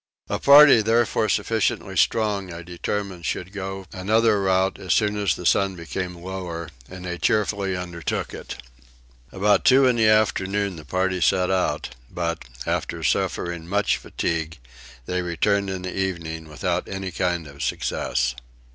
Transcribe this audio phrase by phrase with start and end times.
[0.29, 5.45] A party therefore sufficiently strong I determined should go another route as soon as the
[5.45, 8.55] sun became lower, and they cheerfully undertook it.
[9.31, 14.57] About two o'clock in the afternoon the party set out but, after suffering much fatigue,
[15.05, 18.33] they returned in the evening without any kind of success.